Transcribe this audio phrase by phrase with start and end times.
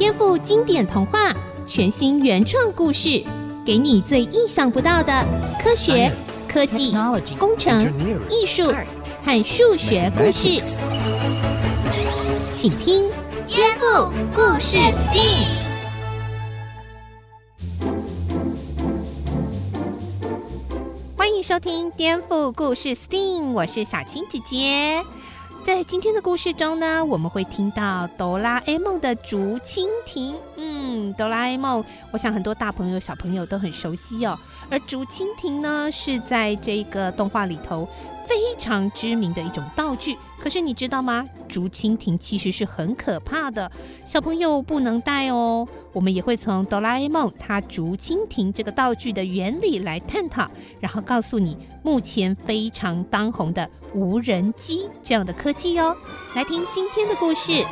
[0.00, 1.30] 颠覆经典童话，
[1.66, 3.22] 全新原创故事，
[3.66, 5.12] 给你最意想不到的
[5.62, 6.10] 科学、
[6.48, 6.94] 科技、
[7.38, 7.92] 工程、
[8.30, 8.72] 艺术
[9.22, 10.58] 和数学故事，
[12.56, 13.02] 请听
[13.46, 15.44] 《颠覆故事 STEAM》。
[21.14, 25.02] 欢迎收听《颠覆故事 STEAM》，我是小青姐姐。
[25.72, 30.34] 在今天的故事中呢，我们会听到哆啦 A 梦的竹蜻蜓。
[30.56, 34.36] 嗯，哆啦 A 梦，我想很多大朋友、小朋友都很熟悉哦。
[34.68, 37.88] 而竹蜻蜓呢，是在这个动画里头
[38.30, 40.16] 非常知名的一种道具。
[40.38, 41.26] 可是你知道吗？
[41.48, 43.68] 竹蜻蜓其实是很可怕的，
[44.06, 45.66] 小朋友不能带哦。
[45.92, 50.48] 我们也会从哆啦 A 梦它竹蜻蜓这个道具的原理来探讨，
[50.78, 55.96] 然后告诉你目前非常当红的无人机这样的科技哦。
[56.36, 57.64] 来听今天的故事。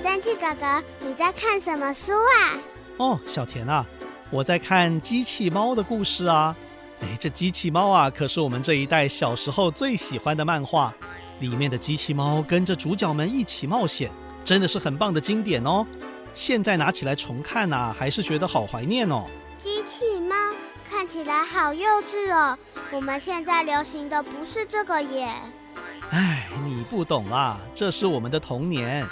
[0.00, 2.54] 蒸汽哥哥，你在看什么书啊？
[2.98, 3.84] 哦，小田啊。
[4.30, 6.54] 我在看机器猫的故事啊，
[7.00, 10.92] 哎，这机器猫啊，可是我们这一代小时候最喜欢的漫画，
[11.40, 14.10] 里面的机器猫跟着主角们一起冒险，
[14.44, 15.86] 真的是很棒的经典哦。
[16.34, 19.24] 现在拿起来重看呐，还是觉得好怀念哦。
[19.58, 20.34] 机器猫
[20.88, 22.58] 看起来好幼稚哦，
[22.92, 25.28] 我们现在流行的不是这个耶。
[26.10, 29.06] 哎，你不懂啦，这是我们的童年。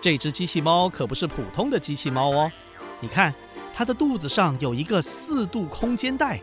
[0.00, 2.52] 这只机器猫可不是普通的机器猫哦，
[3.00, 3.34] 你看。
[3.78, 6.40] 它的肚子上有一个四度空间袋，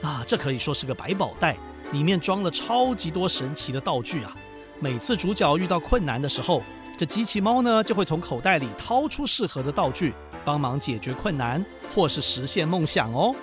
[0.00, 1.54] 啊，这可以说是个百宝袋，
[1.92, 4.34] 里面装了超级多神奇的道具啊！
[4.78, 6.62] 每次主角遇到困难的时候，
[6.96, 11.62] 这机器猫呢就会从口袋里掏出适合的道具，帮忙解决困难
[11.94, 13.36] 或是实现梦想哦。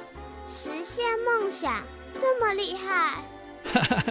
[0.49, 1.83] 实现梦想
[2.19, 3.21] 这么厉害？
[3.71, 4.03] 哈哈，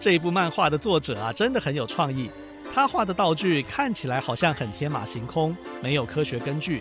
[0.00, 2.30] 这一部漫画的作者啊，真的很有创意。
[2.72, 6.80] 他画的道具看起来好像很天马行空，没有科学根据。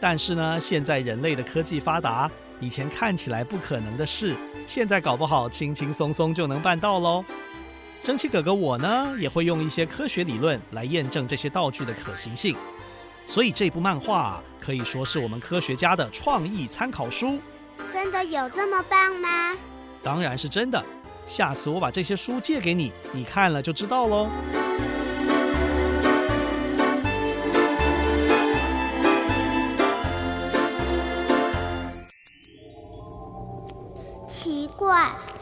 [0.00, 2.30] 但是呢，现在人类的科技发达，
[2.60, 4.34] 以前看起来不可能的事，
[4.66, 7.24] 现在搞不好轻轻松松就能办到喽。
[8.02, 12.54] 蒸汽哥哥我呢，也会用一些科学理论来验证这些道具的可行性。
[13.26, 17.40] 所以这部漫画可以说是我们科学家的创意参考书。
[17.90, 19.56] 真的有这么棒吗？
[20.02, 20.80] 当然是真的。
[21.26, 24.28] 下次我把这些书借给你，你看了就知道喽。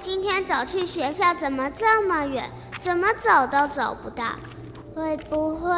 [0.05, 2.51] 今天走去学校怎么这么远？
[2.79, 4.33] 怎么走都走不到？
[4.95, 5.71] 会不会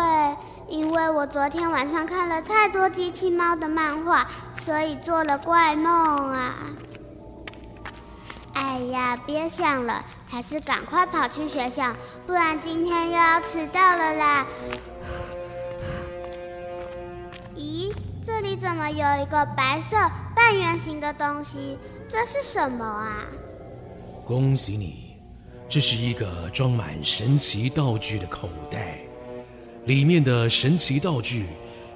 [0.66, 4.26] 因为我昨天晚上看了太多机器猫的漫画，
[4.64, 5.92] 所以做了怪梦
[6.32, 6.56] 啊？
[8.54, 11.92] 哎呀，别想了，还是赶快跑去学校，
[12.26, 14.46] 不然今天又要迟到了啦！
[17.54, 17.94] 咦，
[18.26, 19.96] 这里怎么有一个白色
[20.34, 21.78] 半圆形的东西？
[22.08, 23.22] 这是什么啊？
[24.26, 25.12] 恭喜你，
[25.68, 28.98] 这是一个装满神奇道具的口袋，
[29.84, 31.46] 里面的神奇道具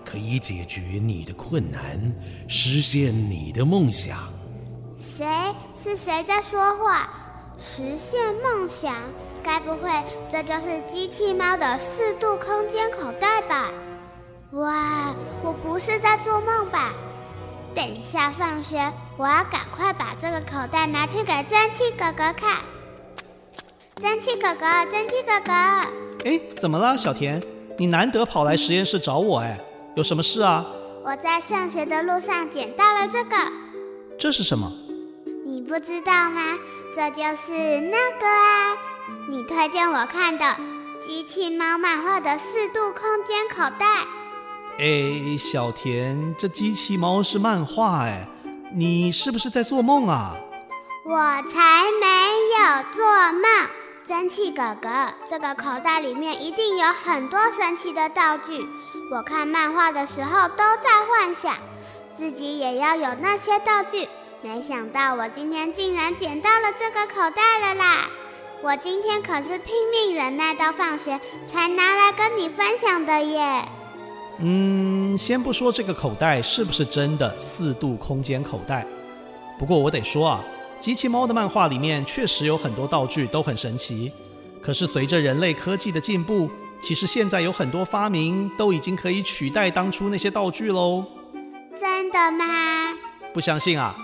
[0.05, 2.01] 可以解决你的困难，
[2.47, 4.17] 实现你的梦想。
[4.97, 5.27] 谁？
[5.77, 7.11] 是谁在说话？
[7.59, 8.95] 实现梦想？
[9.43, 9.91] 该不会
[10.31, 13.73] 这就是机器猫的四度空间口袋吧？
[14.53, 16.93] 哇，我不是在做梦吧？
[17.75, 22.57] 等一下放学，我要赶快把这个口袋拿去给蒸汽哥哥看。
[24.01, 25.53] 蒸汽哥哥，蒸汽哥哥，
[26.25, 27.39] 哎，怎么了，小田？
[27.77, 29.61] 你难得跑来实验室找我，哎，
[29.95, 30.65] 有什么事啊？
[31.05, 33.37] 我在上学的路上捡到了这个。
[34.19, 34.73] 这是什么？
[35.45, 36.59] 你不知道吗？
[36.95, 38.75] 这就是那个啊，
[39.29, 40.47] 你推荐我看的
[41.03, 43.85] 机器猫漫画的四度空间口袋。
[44.79, 48.27] 哎，小田，这机器猫是漫画哎，
[48.73, 50.37] 你是不是在做梦啊？
[51.05, 51.17] 我
[51.51, 52.07] 才没
[52.59, 53.69] 有做梦，
[54.07, 54.89] 蒸汽哥哥，
[55.27, 58.65] 这个口袋里面一定有很多神奇的道具。
[59.13, 61.57] 我看漫画的时候都在幻想，
[62.15, 64.09] 自己也要有那些道具。
[64.43, 68.07] 没想到我今天竟然捡到了这个口袋了啦！
[68.63, 73.65] 我今天可是拼命忍耐到放学才拿来跟你分享的耶。
[74.42, 78.87] 嗯，先不说这个口袋是不是真的四度空间口袋，
[79.59, 80.42] 不过我得说啊，
[80.81, 84.10] 机器猫的漫画里面确实有很多道具都很神奇。
[84.63, 86.51] 可是随着人类科技的进步，
[86.83, 91.04] 其实现在有很多发明都已经可以取代当初那些道具喽。
[91.78, 92.45] 真的吗？
[93.33, 93.95] 不相信啊？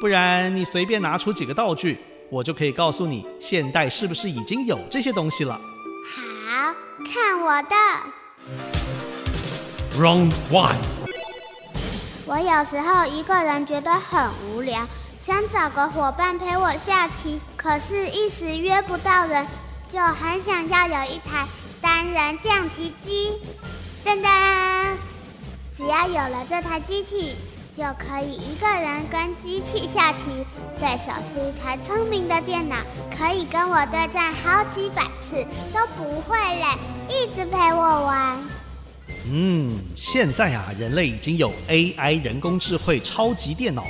[0.00, 1.98] 不然你随便拿出几个道具，
[2.30, 5.60] 我就可以告诉你现代是不是已经有这些东西了。
[6.04, 6.74] 好，
[7.12, 8.21] 看我的。
[9.98, 10.74] Round one。
[12.24, 14.86] 我有时候一个人觉得很无聊，
[15.18, 19.46] 想找个伙伴陪我下棋，可是一时约不到人，
[19.90, 21.46] 就很想要有一台
[21.82, 23.38] 单人将棋机。
[24.02, 24.96] 噔噔，
[25.76, 27.36] 只要有了这台机器，
[27.76, 30.46] 就可以一个人跟机器下棋。
[30.80, 32.76] 对手是一台聪明的电脑，
[33.14, 35.44] 可以跟我对战好几百次
[35.74, 36.66] 都不会累，
[37.08, 38.38] 一直陪我玩。
[39.30, 43.86] 嗯，现在啊，人类已经有 AI 人工智慧超级电脑，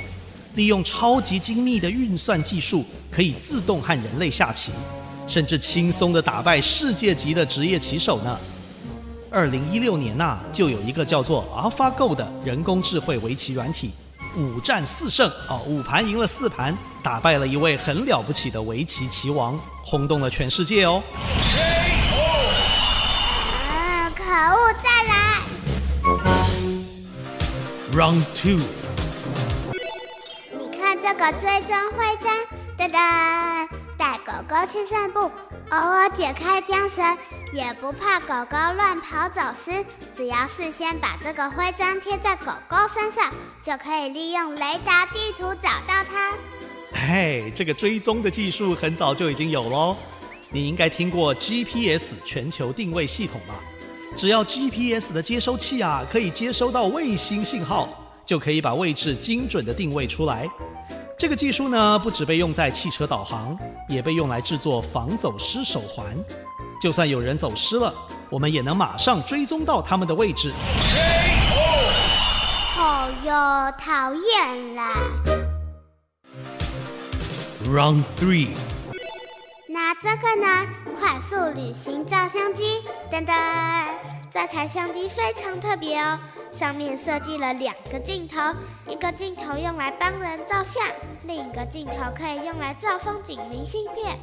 [0.55, 4.71] 利用超级精密的运算技术，可以自动和人类下棋，
[5.27, 8.37] 甚至轻松地打败世界级的职业棋手呢。
[9.31, 13.89] 二零一六年呐、就有一个叫做 AlphaGo 的人工智慧围棋软体，
[14.37, 21.01] 五战四胜哦，五盘赢了四盘，打败了一位很了不起的围棋棋王，轰动了全世界哦。
[27.93, 28.59] ！Round two。
[30.57, 32.33] 你看这个追踪徽章，
[32.75, 35.19] 噔噔，带狗狗去散步，
[35.69, 37.17] 偶尔解开缰绳。
[37.53, 43.31] 也不怕狗狗乱跑走失，只要事先把这个徽章贴在狗狗身上，
[43.61, 46.33] 就可以利用雷达地图找到它。
[46.93, 49.95] 嘿，这个追踪的技术很早就已经有喽。
[50.49, 53.53] 你应该听过 GPS 全球定位系统吧？
[54.15, 57.89] 只要 GPS 的接收器啊，可以接收到卫星信号，
[58.25, 60.47] 就可以把位置精准的定位出来。
[61.17, 63.57] 这个技术呢，不只被用在汽车导航，
[63.89, 66.05] 也被用来制作防走失手环。
[66.81, 67.93] 就算有人走失了，
[68.29, 70.53] 我们也能马上追踪到他们的位置。
[72.75, 74.93] 好哟，讨厌啦
[77.65, 78.49] ！Round three。
[79.67, 80.67] 那这个呢？
[80.99, 82.81] 快速旅行照相机，
[83.11, 83.33] 噔噔。
[84.33, 86.17] 这台相机非常特别哦，
[86.51, 88.41] 上面设计了两个镜头，
[88.87, 90.83] 一个镜头用来帮人照相，
[91.27, 94.17] 另一个镜头可以用来照风景明信片。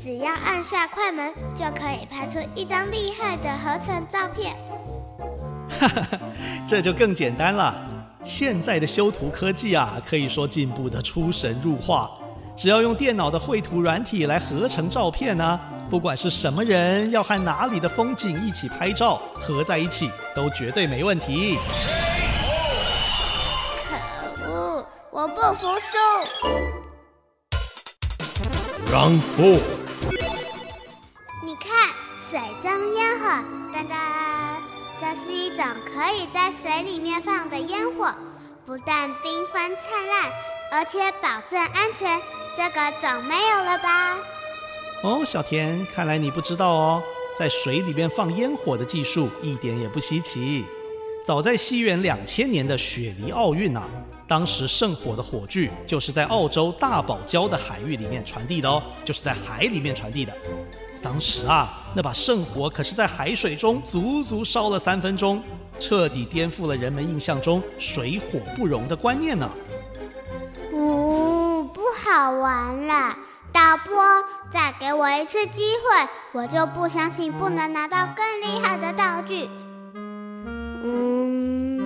[0.00, 4.54] 只要按下快门，就可以拍出一张厉害的合成照片。
[5.80, 6.18] 哈哈，
[6.68, 7.76] 这就更简单了。
[8.22, 12.12] 现在的修图科技啊，可以说进步的出神入化。
[12.56, 15.60] 只要用电脑的绘图软体来合成照片呢、啊。
[15.88, 21.56] 不管是什么人要和哪里的风景一起拍照，合在一起都绝对没问题。
[23.88, 25.96] 可恶，我不服输。
[28.90, 29.60] Round four。
[31.44, 31.70] 你看，
[32.18, 33.28] 水中烟火，
[33.72, 33.94] 噔噔，
[35.00, 38.12] 这是一种可以在水里面放的烟火，
[38.64, 40.32] 不但缤纷灿烂，
[40.72, 42.20] 而且保证安全。
[42.56, 44.16] 这个总没有了吧？
[45.02, 47.02] 哦，小田，看来你不知道哦，
[47.38, 50.64] 在水里面放烟火的技术一点也不稀奇。
[51.22, 53.86] 早在西元两千年的雪梨奥运啊，
[54.26, 60.32] 当时圣火的火炬就是在澳洲大堡礁的海域里面传递的哦，就是在海里面传递的。
[61.02, 65.42] 当时啊，那把圣火可是在海水中足足烧了三分钟，
[65.78, 69.50] 彻底颠覆了人们印象中水火不容的观念呢。
[70.72, 71.25] 哦，
[71.66, 73.16] 不好玩了。
[73.52, 79.48] 导播，再给我一次机会，我就不相信不能拿到更厉害的道具。
[80.84, 81.80] 嗯，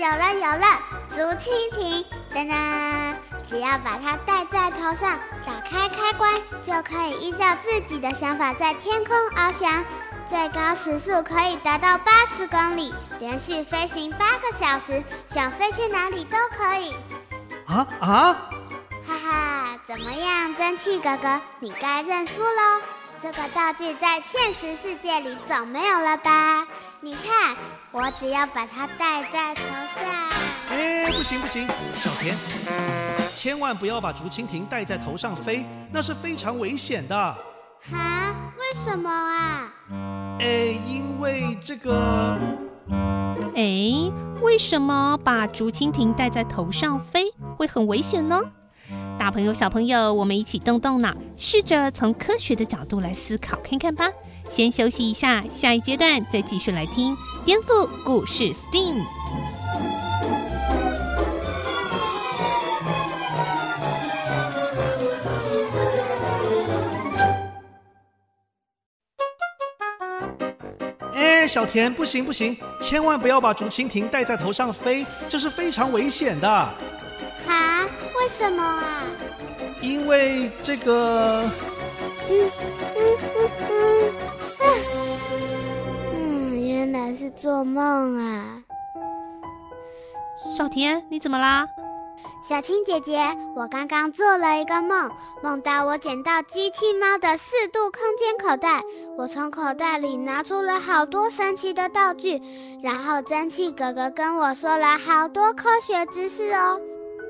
[0.00, 0.66] 有了有了，
[1.10, 2.04] 竹蜻蜓，
[2.34, 3.14] 噔噔，
[3.48, 9.84] 只要把它戴在头上，打开开关，就可以依照自己的想法在天空翱翔，
[10.26, 16.94] 最高时速可以达到八十公里，连续飞行八个小时，想飞去哪里都可以。
[17.70, 18.36] 啊啊！
[19.06, 22.82] 哈哈，怎么样，蒸汽哥哥，你该认输喽！
[23.20, 26.66] 这个道具在现实世界里总没有了吧？
[27.00, 27.56] 你看，
[27.92, 30.04] 我只要把它戴在头上。
[30.70, 32.36] 哎，不行不行，小田，
[33.36, 37.16] 千万不要把竹蜻蜓戴在头上飞，那是非常危险的。
[37.88, 38.34] 哈？
[38.58, 39.72] 为什么啊？
[40.40, 42.36] 哎，因为这个。
[43.54, 48.40] 哎，为什么把竹蜻蜓戴在头上飞会很危险呢？
[49.18, 54.08] 大朋友、小朋友，我们一起动动脑，试着从科学的角度来思考看看吧。
[54.48, 59.04] 先休息一下，下一阶段再继续来听颠覆故事 STEAM。
[71.50, 76.48] 小田，不行不行，千万不要把竹蜻蜓戴在头上飞，这是非常危险的。
[76.48, 76.72] 啊？
[78.16, 79.02] 为什么啊？
[79.80, 81.42] 因为这个，
[82.28, 82.50] 嗯
[82.94, 83.50] 嗯嗯
[84.60, 84.70] 嗯，
[86.14, 88.62] 嗯，原来是做梦啊。
[90.56, 91.66] 小田，你怎么啦？
[92.42, 93.20] 小青姐姐，
[93.54, 95.10] 我刚刚做了一个梦，
[95.42, 98.82] 梦到我捡到机器猫的四度空间口袋，
[99.18, 102.40] 我从口袋里拿出了好多神奇的道具，
[102.82, 106.80] 然后蒸汽哥哥跟我说了好多科学知识哦。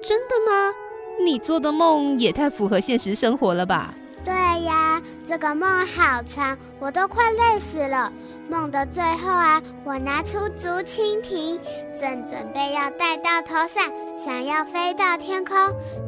[0.00, 0.73] 真的吗？
[1.19, 3.93] 你做的梦也太符合现实生活了吧？
[4.25, 8.12] 对呀，这个梦好长，我都快累死了。
[8.50, 11.57] 梦的最后啊，我拿出竹蜻蜓，
[11.99, 13.85] 正准备要戴到头上，
[14.19, 15.57] 想要飞到天空，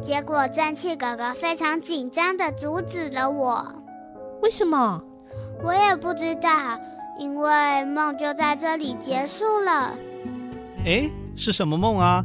[0.02, 3.64] 结果蒸汽哥哥非常紧张地阻止了我。
[4.42, 5.00] 为什么？
[5.62, 6.50] 我也不知道，
[7.16, 9.94] 因为梦就在这里结束了。
[10.84, 12.24] 哎，是什么梦啊？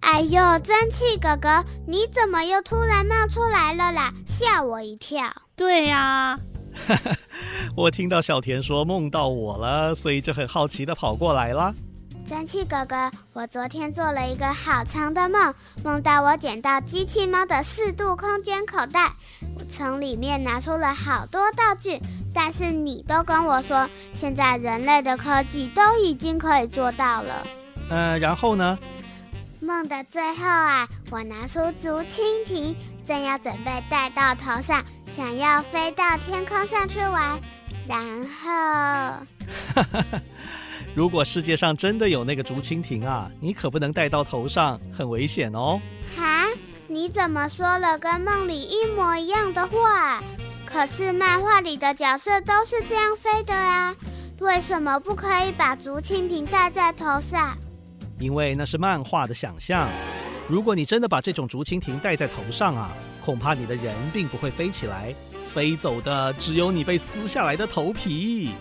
[0.00, 4.14] 哎呦，蒸汽哥哥，你怎么又突然冒出来了啦？
[4.24, 5.24] 吓我一跳。
[5.54, 6.38] 对呀。
[7.76, 11.74] 我听到小田说梦到我了，所以就很好奇的跑过来了。
[12.26, 19.12] 蒸汽哥哥，我昨天做了一个好长的梦，梦到我捡到机器猫的四度空间口袋，
[19.56, 21.98] 我从里面拿出了好多道具，
[22.34, 27.46] 但是你都跟我说，现在人类的科技都已经可以做到了。
[27.88, 28.78] 呃，然后呢？
[29.60, 32.76] 梦的最后啊，我拿出竹蜻蜓，
[33.08, 37.40] 正要准备戴到头上，想要飞到天空上去玩。
[37.88, 37.98] 然
[38.28, 39.26] 后，
[40.94, 45.80] 如果世界上真的有那个竹蜻蜓啊，你可不能戴到头上，很危险哦。
[46.14, 46.44] 哈？
[46.86, 50.22] 你怎么说了跟梦里一模一样的话？
[50.66, 53.96] 可是漫画里的角色都是这样飞的啊，
[54.40, 57.56] 为什么不可以把竹蜻蜓戴在头上？
[58.20, 59.88] 因为那是漫画的想象。
[60.48, 62.90] 如果你真的把这种竹蜻蜓戴在头上啊，
[63.24, 65.14] 恐怕你的人并不会飞起来，
[65.52, 68.52] 飞走的只有你被撕下来的头皮。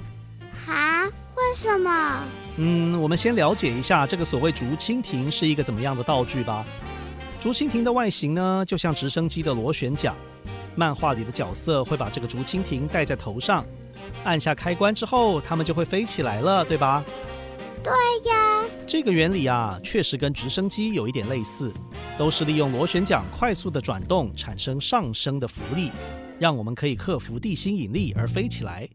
[0.68, 1.06] 啊？
[1.06, 2.24] 为什么？
[2.58, 6.66] 嗯，我们先了解一下这个所谓竹蜻蜓是一个怎么样的道具吧。
[7.40, 10.14] 竹蜻蜓的外形呢，就像直升机的螺旋桨。
[10.76, 13.64] 漫画里的角色会把这个竹蜻蜓戴在头上，
[14.26, 17.04] 按下开关之后，它们就会飞起来了，对吧？
[17.84, 17.94] 对
[18.30, 21.74] 呀，这个原理啊，确实跟直升机有一点类似，
[22.18, 25.92] 都是利用螺旋桨快速的转动，产生上升的浮力，
[26.40, 28.88] 让我们可以克服地心引力而飞起来。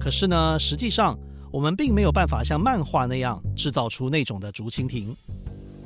[0.00, 1.18] 可是呢，实际上
[1.52, 5.14] 我们并没有办法像漫画那样制造出那种的竹蜻蜓。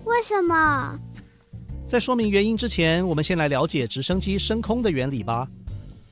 [0.05, 0.97] 为什么？
[1.85, 5.49] 在说明原因之前，我们先来了解直升机升空的原理吧。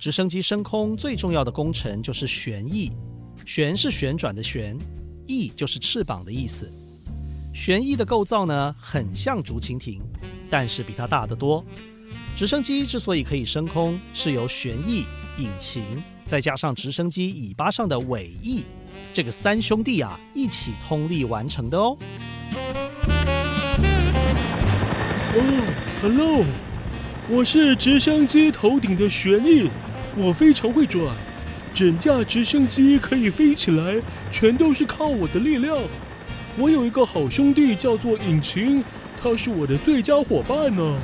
[0.01, 2.91] 直升机升空最重要的工程就是旋翼，
[3.47, 4.77] 旋是旋转的旋。
[5.27, 6.69] 翼就是翅膀的意思。
[7.55, 10.01] 旋翼的构造呢，很像竹蜻蜓，
[10.51, 11.65] 但是比它大得多。
[12.35, 15.07] 直升机之所以可以升空，是由旋翼、
[15.39, 15.85] 引擎，
[16.27, 18.65] 再加上直升机尾巴上的尾翼，
[19.13, 21.97] 这个三兄弟啊一起通力完成的哦。
[25.37, 26.45] 哦，Hello，
[27.29, 29.71] 我是直升机头顶的旋翼，
[30.17, 31.17] 我非常会转。
[31.73, 35.79] 整架直升机可以飞起来，全都是靠我的力量。
[36.57, 38.83] 我有一个好兄弟叫做引擎，
[39.21, 40.97] 他是我的最佳伙伴呢。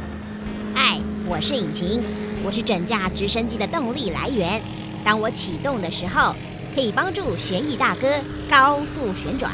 [0.72, 2.00] 嗨，我是引擎，
[2.44, 4.62] 我是整架直升机的动力来源。
[5.02, 6.36] 当我启动的时候，
[6.72, 8.08] 可以帮助旋翼大哥
[8.48, 9.50] 高速旋转。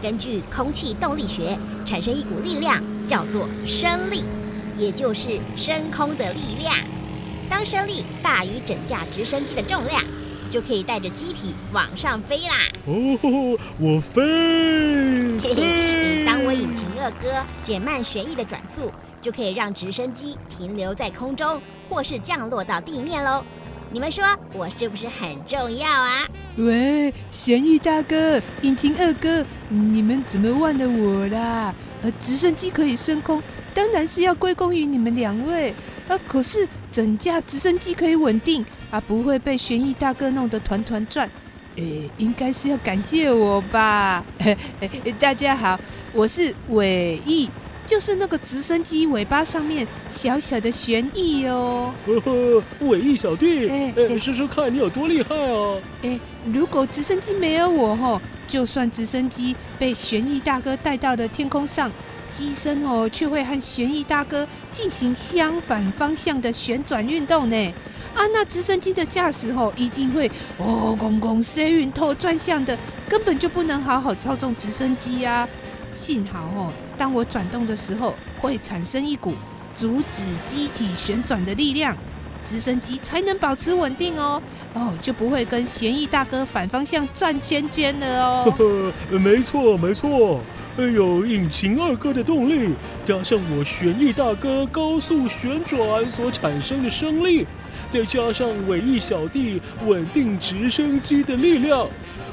[0.00, 4.24] 根据空气动力学，产生一股力量，叫做升力，
[4.78, 6.74] 也就是升空的力量。
[7.50, 10.02] 当升力大于整架直升机的重量，
[10.50, 12.54] 就可以带着机体往上飞啦！
[12.86, 14.22] 哦，我飞！
[15.40, 17.28] 嘿嘿，当我引擎二哥
[17.62, 18.90] 减慢旋翼的转速，
[19.20, 23.44] 就可以让直升机停留在空中，或是降落到地面喽。
[23.90, 26.26] 你们说我是不是很重要啊？
[26.56, 31.74] 喂，旋翼大哥，引擎二哥，你们怎么忘了我啦？
[32.02, 33.42] 呃，直升机可以升空，
[33.78, 35.72] 当然是要归功于你们两位。
[36.08, 38.66] 啊，可是整架直升机可以稳定。
[38.90, 41.30] 啊，不会被旋翼大哥弄得团团转，
[41.76, 44.24] 诶，应该是要感谢我吧？
[45.20, 45.78] 大家好，
[46.12, 47.48] 我是尾翼，
[47.86, 51.94] 就是那个直升机尾巴上面小小的旋翼哦。
[52.04, 55.80] 呵呵，尾翼小弟，哎，说说看你有多厉害哦。
[56.02, 56.18] 诶，
[56.52, 61.88] 如果直升机没有我吼，就算直升机被旋翼大哥带到了天空上。
[62.30, 67.74] 机身哦，却会和旋翼大哥进行相反方向的旋转运动呢。
[68.14, 72.76] 啊，那直升机的驾驶哦，一定会哦，公公塞运头转向的，
[73.08, 75.48] 根本就不能好好操纵直升机呀。
[75.92, 79.34] 幸好哦，当我转动的时候，会产生一股
[79.74, 81.96] 阻止机体旋转的力量，
[82.48, 84.40] 直升机才能保持稳定哦。
[84.72, 88.44] 哦，就不会跟旋翼大哥反方向转圈圈了哦。
[88.56, 90.40] 呵呵，没错没错。
[90.78, 92.72] 有引擎二哥的动力，
[93.04, 97.44] 加上我旋翼大哥高速旋转所产生的升力，
[97.90, 101.88] 再加上尾翼小弟稳定直升机的力量，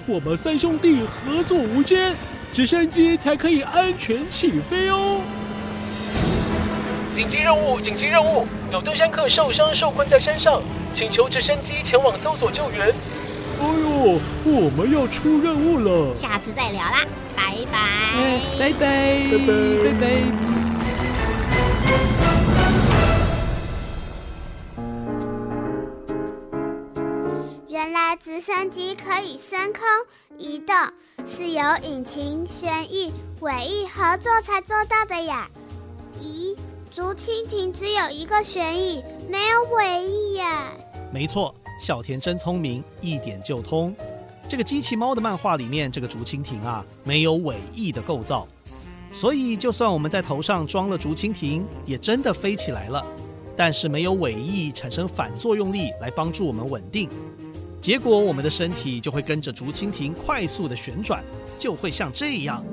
[0.05, 2.13] 我们三兄弟合作无间，
[2.53, 5.21] 直升机才可以安全起飞哦。
[7.15, 7.79] 紧急任务！
[7.79, 8.45] 紧急任务！
[8.73, 10.61] 有登山客受伤受困在山上，
[10.97, 12.93] 请求直升机前往搜索救援。
[13.57, 18.79] 哎呦，我们要出任务了，下次再聊啦，拜拜，哎、拜拜，
[19.31, 20.05] 拜拜，拜拜。
[27.69, 29.81] 原来直升机可以升空
[30.37, 30.75] 移动，
[31.25, 35.47] 是由引擎、旋翼、尾翼合作才做到的呀。
[36.21, 36.57] 咦，
[36.95, 40.45] 竹蜻蜓只有一个旋翼，没有尾翼耶？
[41.11, 41.53] 没错。
[41.77, 43.93] 小田真聪明，一点就通。
[44.47, 48.47] 这个机器猫的漫画里面，这个竹蜻蜓啊，没有尾翼的构造，
[49.13, 53.05] 所以就算我们在头上装了竹蜻蜓，也真的飞起来了。
[53.57, 57.09] 但是没有尾翼产生反作用力来帮助我们稳定，
[57.81, 61.21] 结果我们的身体就会跟着竹蜻蜓快速的旋转，
[61.59, 62.63] 就会像这样。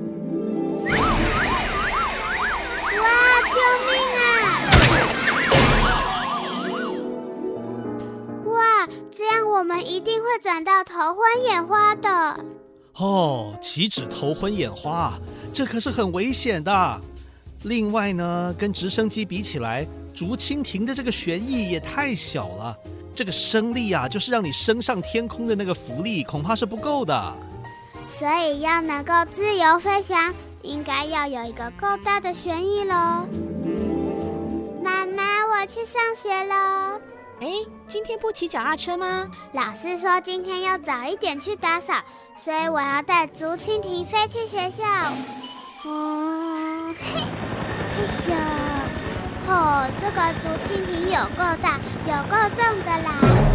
[8.46, 8.88] 哇！
[9.10, 9.48] 这样！
[9.48, 12.44] 我们一定会转到头昏眼花的
[12.96, 13.56] 哦！
[13.62, 15.14] 岂止头昏眼花，
[15.52, 17.00] 这可是很危险的。
[17.62, 22.76] 另外呢，跟直升机比起来，竹蜻蜓的这个旋翼也太小了，
[23.14, 27.32] 这个升力啊，就是让你升上天空的那个浮力，恐怕是不够的。
[28.16, 33.26] 所以要能够自由飞翔，应该要有一个够大的旋翼喽。
[34.82, 37.00] 妈妈，我去上学喽。
[37.40, 37.48] 哎，
[37.88, 39.28] 今天不骑脚踏车吗？
[39.52, 41.94] 老师说今天要早一点去打扫，
[42.36, 44.84] 所以我要带竹蜻蜓飞去学校。
[45.84, 47.20] 嗯，嘿，
[47.92, 48.32] 嘿咻，
[49.48, 53.51] 哦，这个竹蜻蜓有够大，有够重的啦。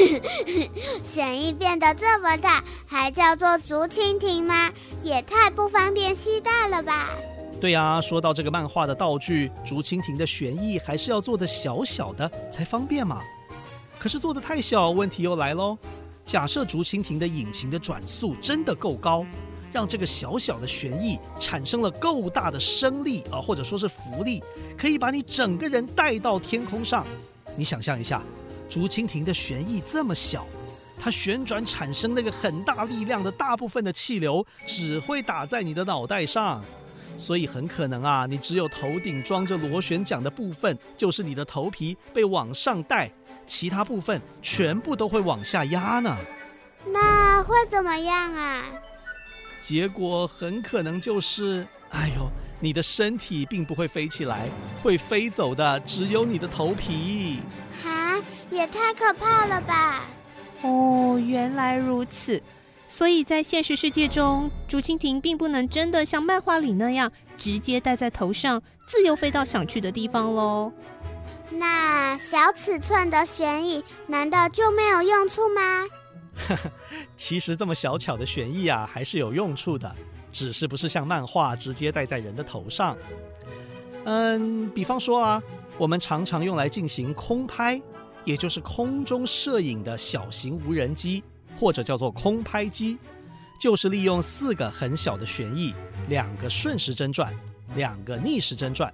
[1.04, 4.70] 旋翼变得这么大，还叫做竹蜻蜓吗？
[5.02, 7.08] 也太不方便携带了吧。
[7.60, 13.20] 对呀，说到这个漫画的道具，竹蜻蜓的旋翼还是要做的小小的才方便嘛。
[13.98, 15.76] 可是做的太小，问题又来喽。
[16.24, 19.26] 假设竹蜻蜓的引擎的转速真的够高，
[19.72, 24.42] 让这个小小的旋翼产生了够大的升力啊，或者说是浮力，
[24.78, 27.04] 可以把你整个人带到天空上。
[27.56, 28.22] 你想象一下，
[28.70, 30.46] 竹蜻蜓的旋翼这么小，
[30.98, 36.64] 它旋转产生那个很大力量的大部分的气流，只会打在你的脑袋上。
[37.18, 43.10] 所以很可能啊，你只有头顶装着螺旋桨的部分，就是你的头皮被往上带，
[43.46, 46.16] 其他部分全部都会往下压呢。
[46.86, 48.64] 那会怎么样啊？
[49.60, 54.48] 结果很可能就是，哎呦，你的身体并不会飞起来，
[54.82, 57.40] 会飞走的只有你的头皮。
[58.50, 60.04] 哈，也太可怕了吧！
[60.62, 62.42] 哦，原来如此。
[62.88, 70.72] 所以在现实世界中，竹蜻蜓并不能真的像漫画里那样直接戴在头上，自由飞到想去的地方喽。
[71.50, 75.86] 那小尺寸的旋翼难道就没有用处吗？
[77.16, 79.94] 其实这么小巧的旋翼啊，还是有用处的，
[80.32, 82.96] 只是不是像漫画直接戴在人的头上。
[84.04, 85.42] 嗯，比方说啊，
[85.78, 87.80] 我们常常用来进行空拍，
[88.30, 91.22] 也就是空中摄影的小型无人机。
[91.58, 92.96] 或者叫做空拍机，
[93.60, 95.74] 就是利用四个很小的旋翼，
[96.08, 97.34] 两个顺时针转，
[97.74, 98.90] 两个逆时针转，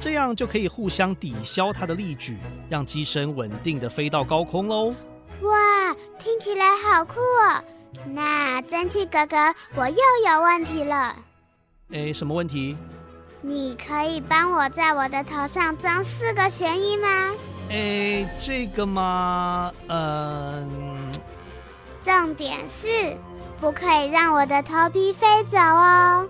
[0.00, 2.38] 这样就可以互相抵消它的力矩，
[2.70, 4.94] 让机身稳定的飞到高空喽。
[5.42, 7.62] 哇，听起来好酷哦！
[8.06, 9.36] 那蒸汽哥哥，
[9.74, 11.14] 我又有问题了。
[11.90, 12.74] 哎，什么问题？
[13.42, 17.34] 你可以帮我在我的头上装四个旋翼吗？
[17.70, 21.12] 哎，这个嘛，嗯、
[22.02, 23.16] 重点是，
[23.60, 26.28] 不可以让我的头皮飞走哦。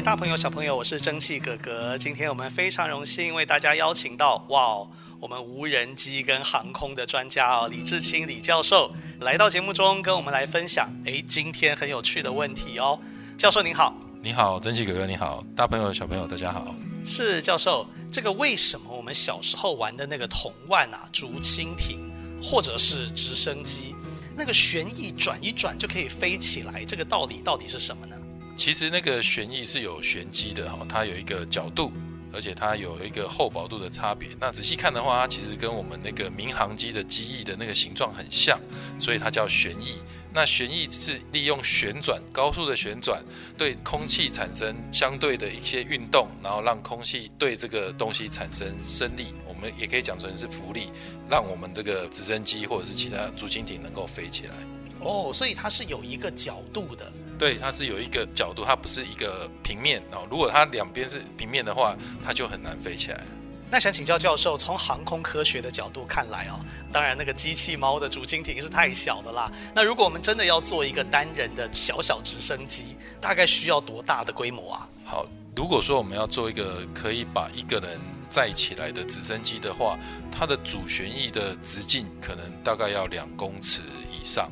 [0.00, 1.98] 位大朋友、小朋友，我是蒸汽哥哥。
[1.98, 4.78] 今天我们非常荣幸为大家邀请到，哇，
[5.20, 10.88] 我们无人机跟航空的专家哦，李志清李教授来到节目中跟我们来分享。
[11.04, 12.98] 哎，今天很有趣的问题哦，
[13.36, 16.74] 教授您好，你好，蒸汽哥哥你好，大朋友小朋友大家好。
[17.04, 22.10] 是教授，这个为什么我们小时候玩的那个童玩啊，竹蜻蜓
[22.42, 23.94] 或者是直升机，
[24.34, 28.16] 那个旋翼转一转就可以飞起来，这个道理到底是什么呢？
[28.60, 31.90] 其实那个旋翼是有旋机的哈，它有一个角度。
[32.32, 34.28] 而且它有一个厚薄度的差别。
[34.38, 38.56] 那仔细看的话，它其实跟我们那个民航机的机翼的那个形状很像，
[39.00, 40.00] 所以它叫旋翼。
[40.32, 43.20] 那旋翼是利用旋转，高速的旋转，
[43.58, 49.34] 对空气产生相对的一些运动，然后让空气对这个东西产生升力。
[49.44, 50.86] 我们也可以讲成是浮力，
[51.28, 54.54] 让我们这个直升机或者是其他竹蜻蜓能够飞起来。
[55.00, 57.10] 哦，所以它是有一个角度的。
[57.40, 60.26] 对，它是有一个角度，它不是一个平面哦。
[60.30, 63.24] 如果它两边是平面的话，它就很难飞起来。
[63.70, 66.60] 那想请教教授，从航空科学的角度看来哦，
[66.92, 69.50] 当然那个机器猫的竹蜻蜓是太小的啦。
[69.74, 74.88] 那如果我们真的要做一个单人的小小直升机，大概需要多大的规模啊？
[75.06, 75.26] 好，
[75.56, 77.98] 如果说我们要做一个可以把一个人
[78.28, 79.98] 载起来的直升机的话，
[80.30, 84.50] 它的主旋翼的直径可能大概要两公尺以上，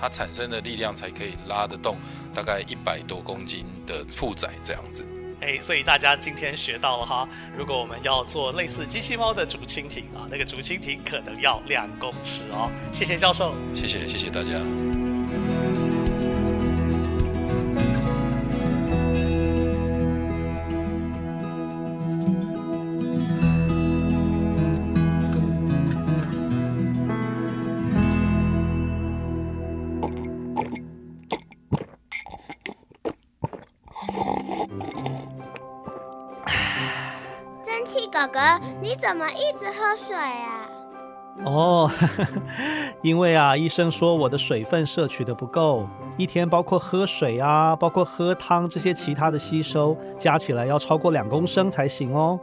[0.00, 1.96] 它产生的力量才可以拉得动。
[2.34, 5.04] 大概一百多公斤的负载这样子，
[5.40, 7.28] 哎，所以大家今天学到了哈。
[7.56, 12.70] 如果我们要做类似机器猫的竹蜻蜓啊，那个竹蜻蜓可能要两公尺哦。
[12.92, 15.09] 谢谢教授，谢谢谢谢大家。
[38.20, 38.40] 哥哥，
[38.82, 40.68] 你怎么一直喝水啊？
[41.46, 41.90] 哦，
[43.00, 52.38] 因为啊，医生说我的水分摄取的不够，一天包括喝水啊，包括喝汤这些其他的吸收，加起来要超过两公升才行哦。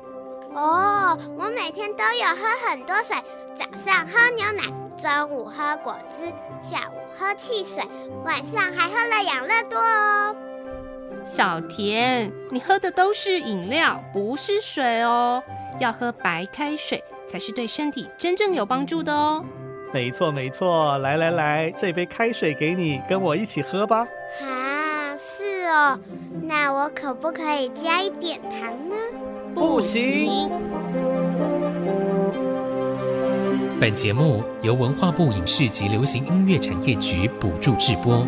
[0.56, 3.16] 哦，我每天都有喝很多水，
[3.56, 4.64] 早上喝牛奶，
[4.98, 6.26] 中午喝果汁，
[6.60, 7.84] 下午喝汽水，
[8.26, 10.36] 晚上还喝了养乐多哦。
[11.24, 15.44] 小田，你喝的都是饮料，不是水哦。
[15.80, 19.44] 要喝白开水才是对身体真正有帮助的哦。
[19.94, 24.08] 没错没错，来来来，这杯开水给你，跟我一起喝吧。
[24.42, 25.98] 啊，是哦，
[26.44, 28.96] 那我可不可以加一点糖呢？
[29.56, 30.52] 不行。
[33.80, 38.26] 本节目由文化部影视及流行音乐产业局补助制播。